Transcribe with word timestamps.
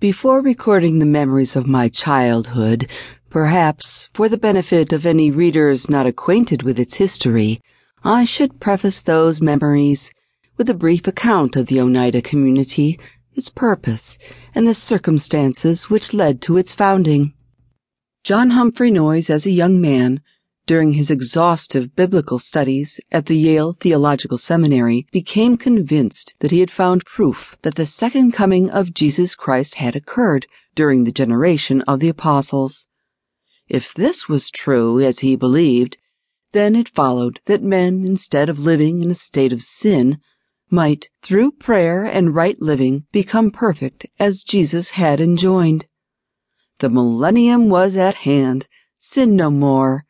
Before 0.00 0.40
recording 0.40 0.98
the 0.98 1.04
memories 1.04 1.56
of 1.56 1.66
my 1.66 1.90
childhood, 1.90 2.88
perhaps 3.28 4.08
for 4.14 4.30
the 4.30 4.38
benefit 4.38 4.94
of 4.94 5.04
any 5.04 5.30
readers 5.30 5.90
not 5.90 6.06
acquainted 6.06 6.62
with 6.62 6.78
its 6.78 6.94
history, 6.94 7.60
I 8.02 8.24
should 8.24 8.60
preface 8.60 9.02
those 9.02 9.42
memories 9.42 10.14
with 10.56 10.70
a 10.70 10.74
brief 10.74 11.06
account 11.06 11.54
of 11.54 11.66
the 11.66 11.82
Oneida 11.82 12.22
community, 12.22 12.98
its 13.34 13.50
purpose, 13.50 14.18
and 14.54 14.66
the 14.66 14.72
circumstances 14.72 15.90
which 15.90 16.14
led 16.14 16.40
to 16.42 16.56
its 16.56 16.74
founding. 16.74 17.34
John 18.24 18.50
Humphrey 18.50 18.90
Noyes, 18.90 19.28
as 19.28 19.44
a 19.44 19.50
young 19.50 19.82
man, 19.82 20.22
during 20.70 20.92
his 20.92 21.10
exhaustive 21.10 21.96
biblical 21.96 22.38
studies 22.38 23.00
at 23.10 23.26
the 23.26 23.36
Yale 23.36 23.72
Theological 23.72 24.38
Seminary, 24.38 25.04
became 25.10 25.56
convinced 25.56 26.36
that 26.38 26.52
he 26.52 26.60
had 26.60 26.70
found 26.70 27.04
proof 27.04 27.58
that 27.62 27.74
the 27.74 27.84
second 27.84 28.30
coming 28.30 28.70
of 28.70 28.94
Jesus 28.94 29.34
Christ 29.34 29.74
had 29.74 29.96
occurred 29.96 30.46
during 30.76 31.02
the 31.02 31.10
generation 31.10 31.80
of 31.88 31.98
the 31.98 32.08
apostles. 32.08 32.86
If 33.66 33.92
this 33.92 34.28
was 34.28 34.48
true, 34.48 35.00
as 35.00 35.18
he 35.18 35.34
believed, 35.34 35.96
then 36.52 36.76
it 36.76 36.88
followed 36.88 37.40
that 37.46 37.64
men, 37.64 38.04
instead 38.06 38.48
of 38.48 38.60
living 38.60 39.02
in 39.02 39.10
a 39.10 39.14
state 39.14 39.52
of 39.52 39.62
sin, 39.62 40.20
might, 40.70 41.10
through 41.20 41.50
prayer 41.50 42.04
and 42.04 42.32
right 42.32 42.62
living, 42.62 43.06
become 43.10 43.50
perfect 43.50 44.06
as 44.20 44.44
Jesus 44.44 44.90
had 44.90 45.20
enjoined. 45.20 45.86
The 46.78 46.90
millennium 46.90 47.68
was 47.68 47.96
at 47.96 48.18
hand. 48.18 48.68
Sin 48.98 49.34
no 49.34 49.50
more. 49.50 50.04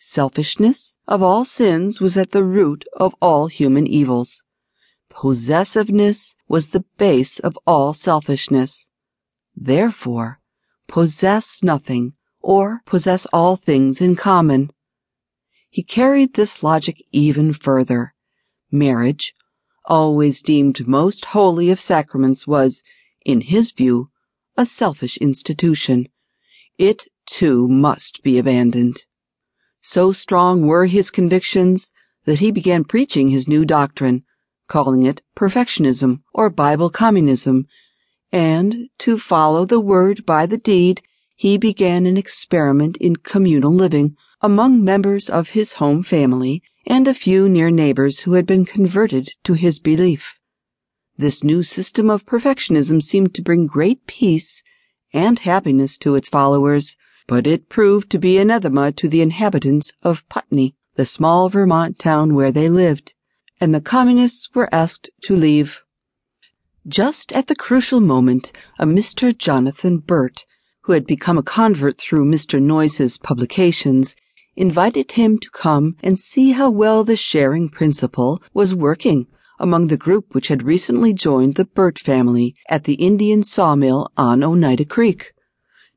Selfishness 0.00 0.96
of 1.08 1.24
all 1.24 1.44
sins 1.44 2.00
was 2.00 2.16
at 2.16 2.30
the 2.30 2.44
root 2.44 2.84
of 2.92 3.16
all 3.20 3.48
human 3.48 3.84
evils. 3.84 4.44
Possessiveness 5.10 6.36
was 6.46 6.70
the 6.70 6.84
base 6.98 7.40
of 7.40 7.58
all 7.66 7.92
selfishness. 7.92 8.90
Therefore, 9.56 10.38
possess 10.86 11.64
nothing 11.64 12.12
or 12.40 12.80
possess 12.86 13.26
all 13.32 13.56
things 13.56 14.00
in 14.00 14.14
common. 14.14 14.70
He 15.68 15.82
carried 15.82 16.34
this 16.34 16.62
logic 16.62 17.02
even 17.10 17.52
further. 17.52 18.14
Marriage, 18.70 19.34
always 19.84 20.42
deemed 20.42 20.86
most 20.86 21.24
holy 21.24 21.70
of 21.70 21.80
sacraments, 21.80 22.46
was, 22.46 22.84
in 23.24 23.40
his 23.40 23.72
view, 23.72 24.10
a 24.56 24.64
selfish 24.64 25.16
institution. 25.16 26.06
It, 26.78 27.08
too, 27.26 27.66
must 27.66 28.22
be 28.22 28.38
abandoned. 28.38 29.04
So 29.80 30.12
strong 30.12 30.66
were 30.66 30.86
his 30.86 31.10
convictions 31.10 31.92
that 32.24 32.40
he 32.40 32.50
began 32.50 32.84
preaching 32.84 33.28
his 33.28 33.48
new 33.48 33.64
doctrine, 33.64 34.24
calling 34.66 35.04
it 35.04 35.22
perfectionism 35.36 36.22
or 36.34 36.50
Bible 36.50 36.90
communism, 36.90 37.66
and 38.30 38.88
to 38.98 39.18
follow 39.18 39.64
the 39.64 39.80
word 39.80 40.26
by 40.26 40.44
the 40.46 40.58
deed, 40.58 41.00
he 41.36 41.56
began 41.56 42.04
an 42.04 42.16
experiment 42.16 42.96
in 42.98 43.16
communal 43.16 43.72
living 43.72 44.16
among 44.40 44.84
members 44.84 45.30
of 45.30 45.50
his 45.50 45.74
home 45.74 46.02
family 46.02 46.62
and 46.86 47.08
a 47.08 47.14
few 47.14 47.48
near 47.48 47.70
neighbors 47.70 48.20
who 48.20 48.34
had 48.34 48.46
been 48.46 48.64
converted 48.64 49.30
to 49.44 49.54
his 49.54 49.78
belief. 49.78 50.38
This 51.16 51.42
new 51.42 51.62
system 51.62 52.10
of 52.10 52.26
perfectionism 52.26 53.02
seemed 53.02 53.34
to 53.34 53.42
bring 53.42 53.66
great 53.66 54.06
peace 54.06 54.62
and 55.12 55.38
happiness 55.38 55.96
to 55.98 56.14
its 56.14 56.28
followers 56.28 56.96
but 57.28 57.46
it 57.46 57.68
proved 57.68 58.10
to 58.10 58.18
be 58.18 58.38
anathema 58.38 58.90
to 58.90 59.08
the 59.08 59.22
inhabitants 59.22 59.92
of 60.02 60.28
Putney, 60.28 60.74
the 60.96 61.06
small 61.06 61.48
Vermont 61.48 61.98
town 61.98 62.34
where 62.34 62.50
they 62.50 62.68
lived, 62.68 63.14
and 63.60 63.72
the 63.72 63.80
communists 63.80 64.48
were 64.54 64.68
asked 64.72 65.10
to 65.22 65.36
leave. 65.36 65.84
Just 66.86 67.30
at 67.32 67.46
the 67.46 67.54
crucial 67.54 68.00
moment, 68.00 68.50
a 68.78 68.86
Mr. 68.86 69.36
Jonathan 69.36 69.98
Burt, 69.98 70.46
who 70.82 70.94
had 70.94 71.06
become 71.06 71.36
a 71.36 71.42
convert 71.42 71.98
through 72.00 72.24
Mr. 72.24 72.60
Noyes's 72.60 73.18
publications, 73.18 74.16
invited 74.56 75.12
him 75.12 75.38
to 75.38 75.50
come 75.50 75.96
and 76.02 76.18
see 76.18 76.52
how 76.52 76.70
well 76.70 77.04
the 77.04 77.16
sharing 77.16 77.68
principle 77.68 78.42
was 78.54 78.74
working 78.74 79.26
among 79.60 79.88
the 79.88 79.96
group 79.96 80.34
which 80.34 80.48
had 80.48 80.62
recently 80.62 81.12
joined 81.12 81.54
the 81.54 81.64
Burt 81.64 81.98
family 81.98 82.54
at 82.68 82.84
the 82.84 82.94
Indian 82.94 83.42
sawmill 83.42 84.10
on 84.16 84.42
Oneida 84.42 84.84
Creek. 84.84 85.32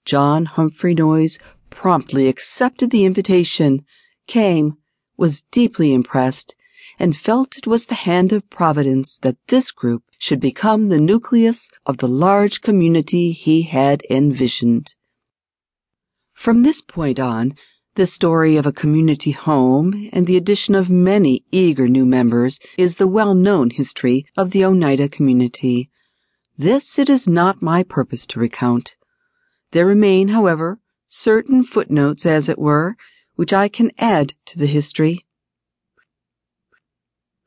John 0.05 0.45
Humphrey 0.45 0.93
Noyes 0.93 1.39
promptly 1.69 2.27
accepted 2.27 2.91
the 2.91 3.05
invitation, 3.05 3.85
came, 4.27 4.77
was 5.17 5.43
deeply 5.43 5.93
impressed, 5.93 6.55
and 6.99 7.15
felt 7.15 7.57
it 7.57 7.67
was 7.67 7.85
the 7.85 7.95
hand 7.95 8.31
of 8.31 8.49
Providence 8.49 9.19
that 9.19 9.37
this 9.47 9.71
group 9.71 10.03
should 10.17 10.39
become 10.39 10.89
the 10.89 10.99
nucleus 10.99 11.71
of 11.85 11.97
the 11.97 12.07
large 12.07 12.61
community 12.61 13.31
he 13.31 13.63
had 13.63 14.01
envisioned. 14.09 14.95
From 16.33 16.63
this 16.63 16.81
point 16.81 17.19
on, 17.19 17.53
the 17.95 18.07
story 18.07 18.55
of 18.55 18.65
a 18.65 18.71
community 18.71 19.31
home 19.31 20.09
and 20.13 20.25
the 20.25 20.37
addition 20.37 20.75
of 20.75 20.89
many 20.89 21.43
eager 21.51 21.87
new 21.87 22.05
members 22.05 22.59
is 22.77 22.95
the 22.95 23.07
well-known 23.07 23.69
history 23.69 24.25
of 24.37 24.51
the 24.51 24.63
Oneida 24.63 25.09
community. 25.09 25.89
This 26.57 26.97
it 26.97 27.09
is 27.09 27.27
not 27.27 27.61
my 27.61 27.83
purpose 27.83 28.25
to 28.27 28.39
recount. 28.39 28.95
There 29.71 29.85
remain, 29.85 30.29
however, 30.29 30.79
certain 31.07 31.63
footnotes, 31.63 32.25
as 32.25 32.49
it 32.49 32.59
were, 32.59 32.95
which 33.35 33.53
I 33.53 33.67
can 33.67 33.91
add 33.97 34.33
to 34.45 34.59
the 34.59 34.67
history. 34.67 35.25